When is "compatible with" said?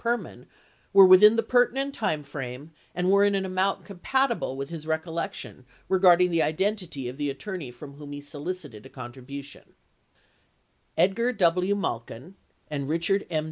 3.85-4.69